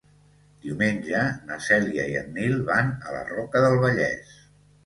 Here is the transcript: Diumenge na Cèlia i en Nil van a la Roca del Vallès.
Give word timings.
Diumenge 0.61 1.19
na 1.51 1.59
Cèlia 1.67 2.07
i 2.13 2.17
en 2.23 2.33
Nil 2.39 2.57
van 2.71 2.91
a 3.11 3.15
la 3.19 3.23
Roca 3.29 3.63
del 3.67 3.79
Vallès. 3.85 4.35